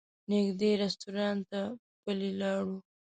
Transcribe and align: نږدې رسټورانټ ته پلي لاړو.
نږدې 0.29 0.71
رسټورانټ 0.81 1.41
ته 1.51 1.61
پلي 2.03 2.31
لاړو. 2.41 2.77